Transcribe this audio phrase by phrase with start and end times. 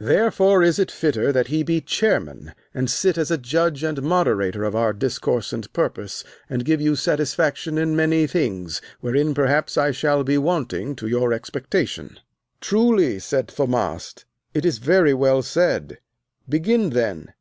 [0.00, 4.64] Therefore is it fitter that he be chairman, and sit as a judge and moderator
[4.64, 9.90] of our discourse and purpose, and give you satisfaction in many things wherein perhaps I
[9.90, 12.18] shall be wanting to your expectation.
[12.62, 14.24] Truly, said Thaumast,
[14.54, 15.98] it is very well said;
[16.48, 17.34] begin then.